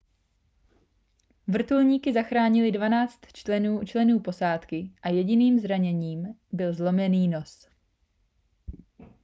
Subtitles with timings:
[1.47, 3.19] vrtulníky zachránily 12
[3.85, 7.69] členů posádky a jediným zraněním byl zlomený nos